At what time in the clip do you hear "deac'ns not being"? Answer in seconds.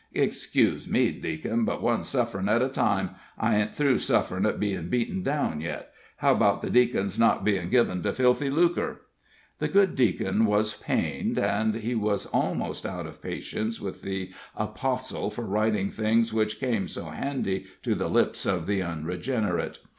6.63-7.69